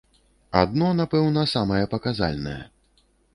[0.61, 2.59] Адно, напэўна, самае паказальнае.